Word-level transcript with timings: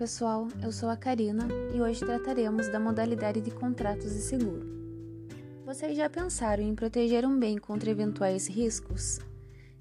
pessoal, 0.00 0.48
eu 0.62 0.72
sou 0.72 0.88
a 0.88 0.96
Karina 0.96 1.46
e 1.74 1.78
hoje 1.82 2.00
trataremos 2.00 2.68
da 2.68 2.80
modalidade 2.80 3.38
de 3.38 3.50
contratos 3.50 4.14
de 4.14 4.20
seguro. 4.22 4.66
Vocês 5.66 5.94
já 5.94 6.08
pensaram 6.08 6.62
em 6.62 6.74
proteger 6.74 7.26
um 7.26 7.38
bem 7.38 7.58
contra 7.58 7.90
eventuais 7.90 8.48
riscos? 8.48 9.20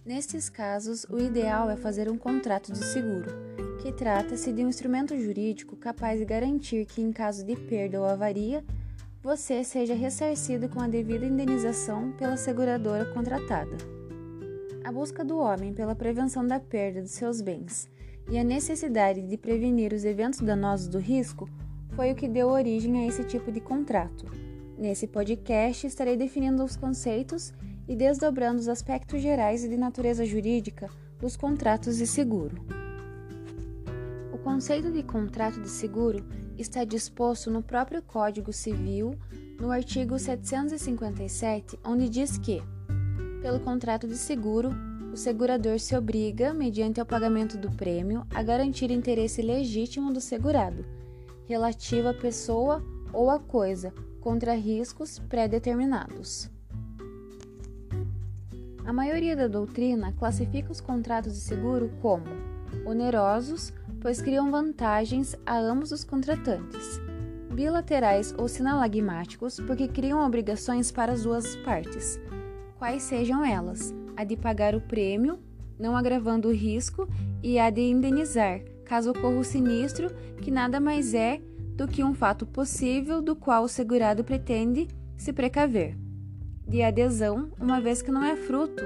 Nestes 0.05 0.49
casos, 0.49 1.05
o 1.09 1.17
ideal 1.17 1.69
é 1.69 1.77
fazer 1.77 2.11
um 2.11 2.17
contrato 2.17 2.69
de 2.69 2.79
seguro, 2.79 3.29
que 3.81 3.93
trata-se 3.93 4.51
de 4.51 4.61
um 4.61 4.67
instrumento 4.67 5.17
jurídico 5.17 5.77
capaz 5.77 6.19
de 6.19 6.25
garantir 6.25 6.85
que, 6.85 7.01
em 7.01 7.13
caso 7.13 7.45
de 7.45 7.55
perda 7.55 8.01
ou 8.01 8.05
avaria, 8.05 8.61
você 9.23 9.63
seja 9.63 9.93
ressarcido 9.93 10.67
com 10.67 10.81
a 10.81 10.87
devida 10.89 11.25
indenização 11.25 12.11
pela 12.11 12.35
seguradora 12.35 13.05
contratada. 13.13 13.77
A 14.83 14.91
busca 14.91 15.23
do 15.23 15.37
homem 15.37 15.73
pela 15.73 15.95
prevenção 15.95 16.45
da 16.45 16.59
perda 16.59 17.01
de 17.01 17.07
seus 17.07 17.39
bens 17.39 17.89
e 18.29 18.37
a 18.37 18.43
necessidade 18.43 19.21
de 19.21 19.37
prevenir 19.37 19.91
os 19.91 20.05
eventos 20.05 20.39
danosos 20.39 20.87
do 20.87 20.99
risco 20.99 21.49
foi 21.95 22.11
o 22.11 22.15
que 22.15 22.27
deu 22.27 22.47
origem 22.49 22.99
a 22.99 23.07
esse 23.07 23.23
tipo 23.23 23.51
de 23.51 23.59
contrato. 23.59 24.25
Nesse 24.77 25.07
podcast, 25.07 25.87
estarei 25.87 26.15
definindo 26.15 26.63
os 26.63 26.75
conceitos 26.75 27.51
e 27.87 27.95
desdobrando 27.95 28.59
os 28.59 28.67
aspectos 28.67 29.21
gerais 29.21 29.63
e 29.63 29.67
de 29.67 29.75
natureza 29.75 30.25
jurídica 30.25 30.89
dos 31.19 31.35
contratos 31.35 31.97
de 31.97 32.05
seguro. 32.05 32.63
O 34.31 34.37
conceito 34.37 34.91
de 34.91 35.03
contrato 35.03 35.59
de 35.59 35.69
seguro 35.69 36.23
está 36.57 36.83
disposto 36.83 37.49
no 37.49 37.63
próprio 37.63 38.01
Código 38.01 38.53
Civil, 38.53 39.15
no 39.59 39.71
artigo 39.71 40.17
757, 40.17 41.77
onde 41.83 42.07
diz 42.07 42.37
que, 42.37 42.61
pelo 43.41 43.59
contrato 43.59 44.07
de 44.07 44.15
seguro, 44.15 44.69
o 45.11 45.17
segurador 45.17 45.79
se 45.79 45.95
obriga, 45.95 46.53
mediante 46.53 47.01
o 47.01 47.05
pagamento 47.05 47.57
do 47.57 47.71
prêmio, 47.71 48.25
a 48.33 48.43
garantir 48.43 48.91
interesse 48.91 49.41
legítimo 49.41 50.13
do 50.13 50.21
segurado, 50.21 50.85
relativo 51.47 52.09
à 52.09 52.13
pessoa 52.13 52.83
ou 53.11 53.29
à 53.29 53.39
coisa, 53.39 53.93
contra 54.21 54.53
riscos 54.53 55.17
pré-determinados. 55.17 56.49
A 58.85 58.93
maioria 58.93 59.35
da 59.35 59.47
doutrina 59.47 60.13
classifica 60.13 60.71
os 60.71 60.81
contratos 60.81 61.33
de 61.33 61.39
seguro 61.39 61.91
como 62.01 62.25
onerosos, 62.85 63.73
pois 64.01 64.21
criam 64.21 64.51
vantagens 64.51 65.35
a 65.45 65.57
ambos 65.59 65.91
os 65.91 66.03
contratantes, 66.03 66.99
bilaterais 67.53 68.33
ou 68.37 68.47
sinalagmáticos, 68.47 69.59
porque 69.59 69.87
criam 69.87 70.25
obrigações 70.25 70.91
para 70.91 71.13
as 71.13 71.23
duas 71.23 71.55
partes, 71.57 72.19
quais 72.77 73.03
sejam 73.03 73.43
elas 73.43 73.93
a 74.19 74.25
de 74.25 74.35
pagar 74.35 74.75
o 74.75 74.81
prêmio, 74.81 75.39
não 75.79 75.95
agravando 75.95 76.49
o 76.49 76.53
risco, 76.53 77.07
e 77.41 77.57
a 77.57 77.69
de 77.69 77.79
indenizar, 77.79 78.59
caso 78.83 79.11
ocorra 79.11 79.37
o 79.37 79.45
sinistro, 79.45 80.13
que 80.41 80.51
nada 80.51 80.77
mais 80.77 81.13
é 81.13 81.39
do 81.77 81.87
que 81.87 82.03
um 82.03 82.13
fato 82.13 82.45
possível 82.45 83.21
do 83.21 83.33
qual 83.33 83.63
o 83.63 83.69
segurado 83.69 84.21
pretende 84.21 84.89
se 85.15 85.31
precaver. 85.31 85.95
De 86.67 86.83
adesão, 86.83 87.49
uma 87.57 87.79
vez 87.79 88.01
que 88.01 88.11
não 88.11 88.21
é 88.21 88.35
fruto 88.35 88.83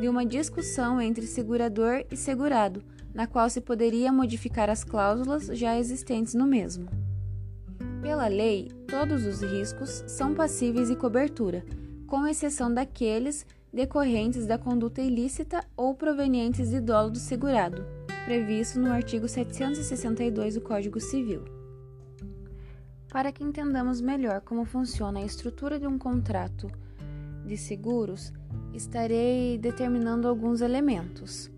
de 0.00 0.08
uma 0.08 0.24
discussão 0.24 0.98
entre 0.98 1.26
segurador 1.26 2.02
e 2.10 2.16
segurado, 2.16 2.82
na 3.12 3.26
qual 3.26 3.50
se 3.50 3.60
poderia 3.60 4.10
modificar 4.10 4.70
as 4.70 4.82
cláusulas 4.82 5.48
já 5.48 5.78
existentes 5.78 6.32
no 6.32 6.46
mesmo. 6.46 6.88
Pela 8.00 8.28
lei, 8.28 8.70
todos 8.88 9.26
os 9.26 9.42
riscos 9.42 10.02
são 10.06 10.34
passíveis 10.34 10.88
de 10.88 10.96
cobertura, 10.96 11.66
com 12.06 12.26
exceção 12.26 12.72
daqueles 12.72 13.44
decorrentes 13.72 14.46
da 14.46 14.58
conduta 14.58 15.00
ilícita 15.00 15.64
ou 15.76 15.94
provenientes 15.94 16.70
de 16.70 16.80
dolo 16.80 17.10
do 17.10 17.18
segurado, 17.18 17.84
previsto 18.24 18.78
no 18.78 18.90
artigo 18.90 19.28
762 19.28 20.54
do 20.54 20.60
Código 20.60 21.00
Civil. 21.00 21.44
Para 23.08 23.32
que 23.32 23.42
entendamos 23.42 24.00
melhor 24.00 24.40
como 24.40 24.64
funciona 24.64 25.20
a 25.20 25.24
estrutura 25.24 25.78
de 25.78 25.86
um 25.86 25.98
contrato 25.98 26.70
de 27.44 27.56
seguros, 27.56 28.32
estarei 28.72 29.58
determinando 29.58 30.28
alguns 30.28 30.60
elementos. 30.60 31.50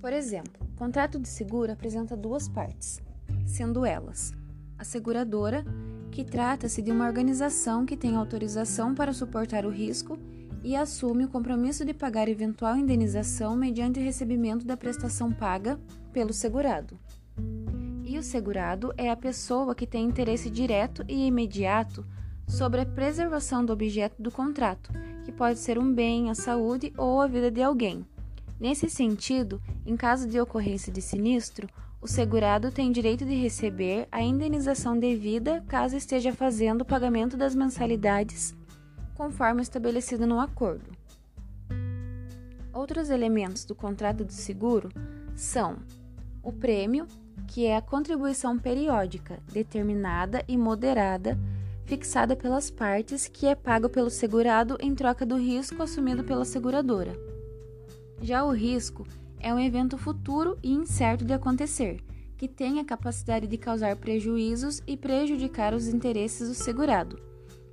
Por 0.00 0.12
exemplo, 0.12 0.66
o 0.74 0.76
contrato 0.78 1.18
de 1.18 1.28
seguro 1.28 1.72
apresenta 1.72 2.16
duas 2.16 2.48
partes, 2.48 3.00
sendo 3.46 3.84
elas 3.84 4.32
a 4.78 4.84
seguradora, 4.84 5.64
que 6.12 6.24
trata-se 6.24 6.80
de 6.80 6.92
uma 6.92 7.06
organização 7.06 7.84
que 7.84 7.96
tem 7.96 8.14
autorização 8.14 8.94
para 8.94 9.12
suportar 9.12 9.66
o 9.66 9.70
risco 9.70 10.16
e 10.62 10.74
assume 10.74 11.24
o 11.24 11.28
compromisso 11.28 11.84
de 11.84 11.94
pagar 11.94 12.28
eventual 12.28 12.76
indenização 12.76 13.56
mediante 13.56 14.00
recebimento 14.00 14.66
da 14.66 14.76
prestação 14.76 15.32
paga 15.32 15.78
pelo 16.12 16.32
segurado. 16.32 16.98
E 18.04 18.18
o 18.18 18.22
segurado 18.22 18.92
é 18.96 19.10
a 19.10 19.16
pessoa 19.16 19.74
que 19.74 19.86
tem 19.86 20.04
interesse 20.04 20.50
direto 20.50 21.04
e 21.06 21.26
imediato 21.26 22.04
sobre 22.46 22.80
a 22.80 22.86
preservação 22.86 23.64
do 23.64 23.72
objeto 23.72 24.20
do 24.22 24.30
contrato, 24.30 24.90
que 25.24 25.30
pode 25.30 25.58
ser 25.58 25.78
um 25.78 25.92
bem, 25.92 26.30
a 26.30 26.34
saúde 26.34 26.92
ou 26.96 27.20
a 27.20 27.26
vida 27.26 27.50
de 27.50 27.62
alguém. 27.62 28.04
Nesse 28.58 28.88
sentido, 28.88 29.60
em 29.86 29.96
caso 29.96 30.26
de 30.26 30.40
ocorrência 30.40 30.92
de 30.92 31.02
sinistro, 31.02 31.68
o 32.00 32.08
segurado 32.08 32.72
tem 32.72 32.90
direito 32.90 33.24
de 33.24 33.34
receber 33.34 34.08
a 34.10 34.22
indenização 34.22 34.98
devida 34.98 35.62
caso 35.68 35.96
esteja 35.96 36.32
fazendo 36.32 36.82
o 36.82 36.84
pagamento 36.84 37.36
das 37.36 37.54
mensalidades 37.54 38.56
conforme 39.18 39.60
estabelecido 39.60 40.28
no 40.28 40.38
acordo. 40.38 40.88
Outros 42.72 43.10
elementos 43.10 43.64
do 43.64 43.74
contrato 43.74 44.24
de 44.24 44.32
seguro 44.32 44.88
são 45.34 45.78
o 46.40 46.52
prêmio, 46.52 47.08
que 47.48 47.66
é 47.66 47.76
a 47.76 47.82
contribuição 47.82 48.56
periódica, 48.56 49.40
determinada 49.52 50.44
e 50.46 50.56
moderada, 50.56 51.36
fixada 51.84 52.36
pelas 52.36 52.70
partes, 52.70 53.26
que 53.26 53.46
é 53.46 53.56
pago 53.56 53.88
pelo 53.88 54.08
segurado 54.08 54.78
em 54.80 54.94
troca 54.94 55.26
do 55.26 55.36
risco 55.36 55.82
assumido 55.82 56.22
pela 56.22 56.44
seguradora. 56.44 57.12
Já 58.22 58.44
o 58.44 58.52
risco 58.52 59.04
é 59.40 59.52
um 59.52 59.58
evento 59.58 59.98
futuro 59.98 60.56
e 60.62 60.72
incerto 60.72 61.24
de 61.24 61.32
acontecer, 61.32 62.00
que 62.36 62.46
tem 62.46 62.78
a 62.78 62.84
capacidade 62.84 63.48
de 63.48 63.58
causar 63.58 63.96
prejuízos 63.96 64.80
e 64.86 64.96
prejudicar 64.96 65.74
os 65.74 65.88
interesses 65.88 66.48
do 66.48 66.54
segurado. 66.54 67.20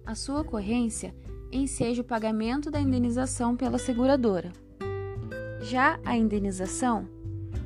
A 0.06 0.16
sua 0.16 0.42
ocorrência 0.42 1.14
enseja 1.56 2.02
o 2.02 2.06
pagamento 2.06 2.70
da 2.70 2.80
indenização 2.80 3.56
pela 3.56 3.78
seguradora. 3.78 4.52
Já 5.62 6.00
a 6.06 6.16
indenização 6.16 7.08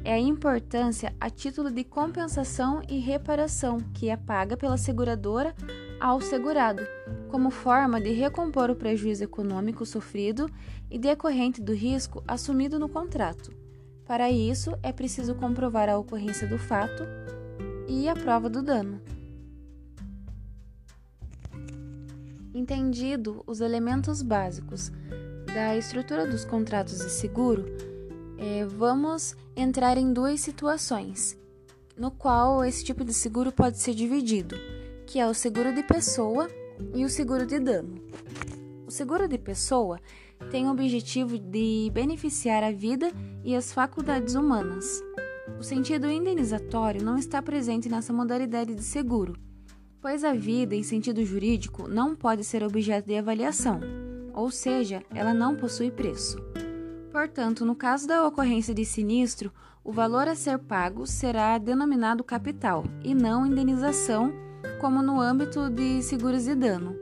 é 0.04 0.14
a 0.14 0.20
importância 0.20 1.14
a 1.20 1.30
título 1.30 1.70
de 1.70 1.84
compensação 1.84 2.82
e 2.88 3.00
reparação 3.00 3.78
que 3.94 4.10
é 4.10 4.16
paga 4.16 4.56
pela 4.56 4.78
seguradora 4.78 5.54
ao 6.00 6.22
segurado, 6.22 6.82
como 7.30 7.52
forma 7.52 8.00
de 8.00 8.12
recompor 8.12 8.70
o 8.70 8.76
prejuízo 8.76 9.24
econômico 9.24 9.86
sofrido 9.86 10.50
e 10.90 10.98
decorrente 10.98 11.62
do 11.62 11.74
risco 11.74 12.24
assumido 12.28 12.80
no 12.80 12.88
contrato. 12.88 13.52
Para 14.06 14.32
isso, 14.32 14.74
é 14.82 14.92
preciso 14.92 15.36
comprovar 15.36 15.90
a 15.90 15.98
ocorrência 15.98 16.48
do 16.48 16.58
fato 16.58 17.04
e 17.88 18.08
a 18.08 18.16
prova 18.16 18.50
do 18.50 18.64
dano. 18.64 19.02
Entendido 22.54 23.44
os 23.46 23.62
elementos 23.62 24.24
básicos 24.24 24.92
da 25.54 25.78
estrutura 25.78 26.26
dos 26.26 26.44
contratos 26.44 26.98
de 26.98 27.10
seguro, 27.12 27.66
é, 28.40 28.66
vamos 28.66 29.36
entrar 29.56 29.98
em 29.98 30.12
duas 30.12 30.40
situações, 30.40 31.38
no 31.96 32.10
qual 32.10 32.66
esse 32.66 32.84
tipo 32.84 33.06
de 33.06 33.14
seguro 33.14 33.52
pode 33.52 33.78
ser 33.78 33.94
dividido, 33.94 34.56
que 35.06 35.20
é 35.20 35.28
o 35.28 35.34
seguro 35.34 35.74
de 35.76 35.84
pessoa 35.84 36.50
e 36.96 37.06
o 37.06 37.10
seguro 37.10 37.46
de 37.46 37.60
dano. 37.60 38.02
O 38.88 38.92
seguro 38.92 39.28
de 39.28 39.38
pessoa 39.38 40.00
tem 40.50 40.66
o 40.66 40.72
objetivo 40.72 41.38
de 41.38 41.92
beneficiar 41.94 42.64
a 42.64 42.72
vida 42.72 43.12
e 43.44 43.56
as 43.56 43.72
faculdades 43.72 44.34
humanas. 44.34 45.04
O 45.60 45.64
sentido 45.64 46.10
indenizatório 46.10 47.04
não 47.04 47.16
está 47.16 47.44
presente 47.44 47.88
nessa 47.88 48.12
modalidade 48.12 48.74
de 48.74 48.84
seguro 48.84 49.36
pois 50.02 50.24
a 50.24 50.34
vida, 50.34 50.76
em 50.76 50.84
sentido 50.84 51.24
jurídico, 51.24 51.88
não 51.88 52.16
pode 52.16 52.44
ser 52.44 52.64
objeto 52.64 53.08
de 53.08 53.18
avaliação, 53.18 53.80
ou 54.34 54.50
seja, 54.50 55.04
ela 55.14 55.34
não 55.34 55.56
possui 55.56 55.92
preço. 55.92 56.38
Portanto, 57.12 57.66
no 57.66 57.76
caso 57.76 58.08
da 58.08 58.26
ocorrência 58.26 58.74
de 58.74 58.86
sinistro, 58.86 59.52
o 59.84 59.92
valor 59.92 60.28
a 60.28 60.36
ser 60.36 60.60
pago 60.60 61.06
será 61.06 61.58
denominado 61.58 62.24
capital 62.24 62.84
e 63.04 63.16
não 63.16 63.46
indenização, 63.46 64.32
como 64.80 65.02
no 65.02 65.20
âmbito 65.20 65.70
de 65.70 66.02
seguros 66.02 66.46
de 66.46 66.56
dano. 66.56 66.96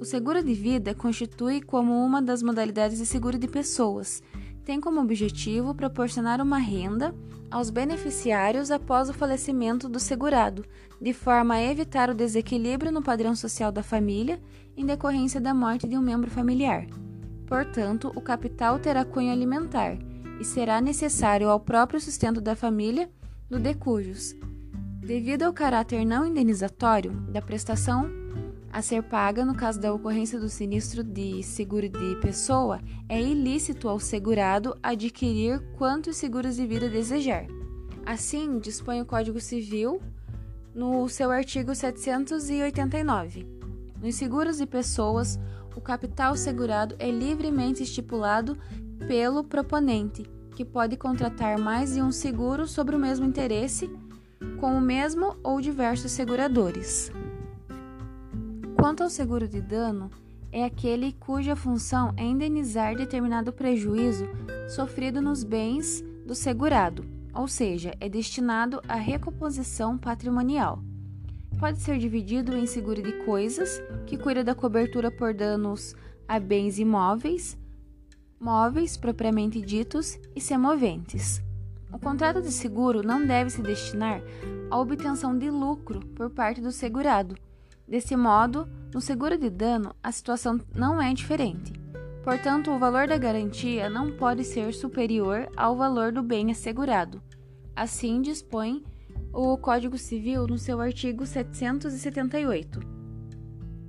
O 0.00 0.04
seguro 0.04 0.42
de 0.42 0.54
vida 0.54 0.94
constitui 0.94 1.60
como 1.60 2.04
uma 2.04 2.20
das 2.20 2.42
modalidades 2.42 2.98
de 2.98 3.06
seguro 3.06 3.38
de 3.38 3.46
pessoas 3.46 4.22
tem 4.64 4.80
como 4.80 5.00
objetivo 5.00 5.74
proporcionar 5.74 6.40
uma 6.40 6.58
renda 6.58 7.14
aos 7.50 7.68
beneficiários 7.68 8.70
após 8.70 9.08
o 9.08 9.12
falecimento 9.12 9.88
do 9.88 10.00
segurado, 10.00 10.64
de 11.00 11.12
forma 11.12 11.54
a 11.54 11.62
evitar 11.62 12.08
o 12.08 12.14
desequilíbrio 12.14 12.90
no 12.90 13.02
padrão 13.02 13.34
social 13.34 13.70
da 13.70 13.82
família 13.82 14.40
em 14.76 14.86
decorrência 14.86 15.40
da 15.40 15.52
morte 15.52 15.86
de 15.86 15.96
um 15.96 16.00
membro 16.00 16.30
familiar. 16.30 16.86
Portanto, 17.46 18.10
o 18.16 18.20
capital 18.20 18.78
terá 18.78 19.04
cunho 19.04 19.30
alimentar 19.30 19.98
e 20.40 20.44
será 20.44 20.80
necessário 20.80 21.50
ao 21.50 21.60
próprio 21.60 22.00
sustento 22.00 22.40
da 22.40 22.56
família 22.56 23.10
do 23.50 23.58
decujus. 23.58 24.34
Devido 25.00 25.42
ao 25.42 25.52
caráter 25.52 26.06
não 26.06 26.24
indenizatório 26.24 27.10
da 27.28 27.42
prestação 27.42 28.21
a 28.72 28.80
ser 28.80 29.02
paga 29.02 29.44
no 29.44 29.54
caso 29.54 29.78
da 29.78 29.92
ocorrência 29.92 30.40
do 30.40 30.48
sinistro 30.48 31.04
de 31.04 31.42
seguro 31.42 31.88
de 31.88 32.16
pessoa, 32.22 32.80
é 33.06 33.20
ilícito 33.20 33.86
ao 33.86 34.00
segurado 34.00 34.74
adquirir 34.82 35.60
quantos 35.76 36.16
seguros 36.16 36.56
de 36.56 36.66
vida 36.66 36.88
desejar. 36.88 37.46
Assim, 38.06 38.58
dispõe 38.58 39.02
o 39.02 39.06
Código 39.06 39.38
Civil 39.40 40.00
no 40.74 41.06
seu 41.08 41.30
artigo 41.30 41.74
789. 41.74 43.46
Nos 44.02 44.14
seguros 44.14 44.56
de 44.56 44.66
pessoas, 44.66 45.38
o 45.76 45.80
capital 45.80 46.34
segurado 46.34 46.96
é 46.98 47.10
livremente 47.10 47.82
estipulado 47.82 48.56
pelo 49.06 49.44
proponente, 49.44 50.24
que 50.56 50.64
pode 50.64 50.96
contratar 50.96 51.58
mais 51.58 51.94
de 51.94 52.02
um 52.02 52.10
seguro 52.10 52.66
sobre 52.66 52.96
o 52.96 52.98
mesmo 52.98 53.26
interesse 53.26 53.90
com 54.58 54.76
o 54.76 54.80
mesmo 54.80 55.36
ou 55.42 55.60
diversos 55.60 56.10
seguradores. 56.12 57.12
Quanto 58.82 59.04
ao 59.04 59.10
seguro 59.10 59.46
de 59.46 59.60
dano, 59.60 60.10
é 60.50 60.64
aquele 60.64 61.12
cuja 61.12 61.54
função 61.54 62.12
é 62.16 62.24
indenizar 62.24 62.96
determinado 62.96 63.52
prejuízo 63.52 64.24
sofrido 64.68 65.22
nos 65.22 65.44
bens 65.44 66.02
do 66.26 66.34
segurado, 66.34 67.04
ou 67.32 67.46
seja, 67.46 67.94
é 68.00 68.08
destinado 68.08 68.82
à 68.88 68.96
recomposição 68.96 69.96
patrimonial. 69.96 70.82
Pode 71.60 71.78
ser 71.78 71.96
dividido 71.96 72.56
em 72.56 72.66
seguro 72.66 73.00
de 73.00 73.12
coisas, 73.24 73.80
que 74.04 74.18
cuida 74.18 74.42
da 74.42 74.52
cobertura 74.52 75.12
por 75.12 75.32
danos 75.32 75.94
a 76.26 76.40
bens 76.40 76.76
imóveis, 76.76 77.56
móveis 78.40 78.96
propriamente 78.96 79.60
ditos 79.60 80.18
e 80.34 80.40
semoventes. 80.40 81.40
O 81.92 82.00
contrato 82.00 82.42
de 82.42 82.50
seguro 82.50 83.00
não 83.00 83.24
deve 83.24 83.48
se 83.48 83.62
destinar 83.62 84.20
à 84.68 84.76
obtenção 84.76 85.38
de 85.38 85.48
lucro 85.50 86.00
por 86.16 86.30
parte 86.30 86.60
do 86.60 86.72
segurado 86.72 87.36
Desse 87.92 88.16
modo, 88.16 88.66
no 88.94 89.02
seguro 89.02 89.36
de 89.36 89.50
dano, 89.50 89.94
a 90.02 90.10
situação 90.10 90.58
não 90.74 90.98
é 90.98 91.12
diferente. 91.12 91.74
Portanto, 92.24 92.70
o 92.70 92.78
valor 92.78 93.06
da 93.06 93.18
garantia 93.18 93.90
não 93.90 94.10
pode 94.12 94.44
ser 94.44 94.72
superior 94.72 95.46
ao 95.54 95.76
valor 95.76 96.10
do 96.10 96.22
bem 96.22 96.50
assegurado. 96.50 97.20
Assim 97.76 98.22
dispõe 98.22 98.82
o 99.30 99.58
Código 99.58 99.98
Civil 99.98 100.46
no 100.46 100.56
seu 100.56 100.80
artigo 100.80 101.26
778. 101.26 102.80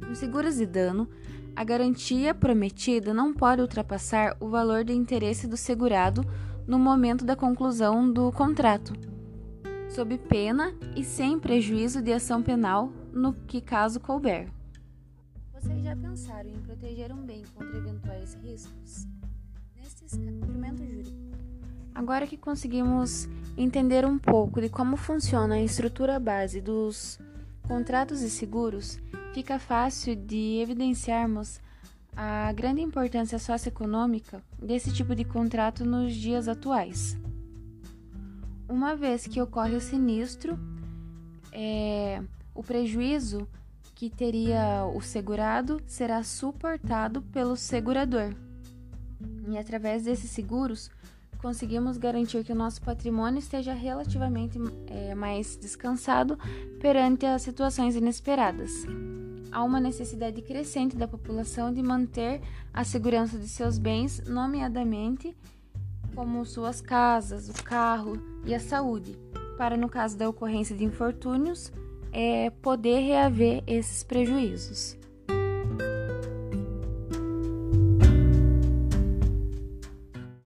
Nos 0.06 0.18
seguros 0.18 0.58
de 0.58 0.66
dano, 0.66 1.08
a 1.56 1.64
garantia 1.64 2.36
prometida 2.36 3.14
não 3.14 3.34
pode 3.34 3.62
ultrapassar 3.62 4.36
o 4.38 4.50
valor 4.50 4.84
de 4.84 4.92
interesse 4.92 5.48
do 5.48 5.56
segurado 5.56 6.26
no 6.68 6.78
momento 6.78 7.24
da 7.24 7.38
conclusão 7.38 8.12
do 8.12 8.34
contrato, 8.34 8.92
sob 9.88 10.18
pena 10.18 10.74
e 10.94 11.06
sem 11.06 11.40
prejuízo 11.40 12.02
de 12.02 12.12
ação 12.12 12.44
penal 12.44 12.92
no 13.13 13.33
que 13.33 13.62
caso 13.62 14.00
couber. 14.00 14.50
Vocês 15.54 15.83
já 15.83 15.95
pensaram 15.95 16.50
em 16.50 16.60
proteger 16.60 17.12
um 17.12 17.24
bem 17.24 17.44
contra 17.56 17.77
eventuais 17.77 18.33
riscos? 18.44 19.07
Nestes 19.75 20.13
instrumento 20.13 20.83
jurídico. 20.83 21.18
Agora 21.95 22.25
que 22.25 22.36
conseguimos 22.36 23.30
entender 23.56 24.04
um 24.04 24.18
pouco 24.18 24.60
de 24.60 24.68
como 24.68 24.98
funciona 24.98 25.56
a 25.56 25.62
estrutura 25.62 26.19
base 26.19 26.60
dos 26.60 27.19
contratos 27.68 28.21
e 28.21 28.30
seguros, 28.30 29.00
fica 29.33 29.59
fácil 29.59 30.16
de 30.16 30.59
evidenciarmos 30.59 31.62
a 32.16 32.51
grande 32.51 32.81
importância 32.81 33.39
socioeconômica 33.39 34.42
desse 34.62 34.92
tipo 34.92 35.16
de 35.16 35.24
contrato 35.24 35.86
nos 35.86 36.13
dias 36.13 36.48
atuais. 36.48 37.18
Uma 38.68 38.95
vez 38.95 39.27
que 39.27 39.42
ocorre 39.42 39.75
o 39.75 39.81
sinistro, 39.81 40.57
é, 41.51 42.21
o 42.54 42.64
prejuízo 42.64 43.48
que 43.96 44.10
teria 44.10 44.86
o 44.94 45.02
segurado 45.02 45.82
será 45.86 46.24
suportado 46.24 47.22
pelo 47.22 47.56
segurador. 47.56 48.34
E 49.48 49.58
através 49.58 50.04
desses 50.04 50.32
seguros, 50.32 50.90
conseguimos 51.44 51.98
garantir 51.98 52.44
que 52.44 52.52
o 52.52 52.56
nosso 52.56 52.82
patrimônio 52.82 53.40
esteja 53.40 53.74
relativamente 53.74 54.58
é, 54.88 55.14
mais 55.14 55.58
descansado 55.58 56.38
perante 56.80 57.26
as 57.26 57.42
situações 57.42 57.96
inesperadas. 57.96 58.72
Há 59.52 59.64
uma 59.64 59.80
necessidade 59.80 60.42
crescente 60.42 60.96
da 60.96 61.08
população 61.08 61.72
de 61.72 61.84
manter 61.84 62.42
a 62.74 62.84
segurança 62.84 63.38
de 63.38 63.48
seus 63.48 63.78
bens, 63.78 64.24
nomeadamente 64.26 65.36
como 66.16 66.46
suas 66.46 66.80
casas, 66.80 67.50
o 67.50 67.64
carro 67.64 68.14
e 68.46 68.54
a 68.54 68.60
saúde, 68.60 69.18
para, 69.58 69.76
no 69.76 69.90
caso 69.90 70.18
da 70.18 70.30
ocorrência 70.30 70.76
de 70.76 70.84
infortúnios, 70.84 71.72
é 72.13 72.50
poder 72.62 73.00
reaver 73.00 73.63
esses 73.65 74.04
prejuízos. 74.04 74.95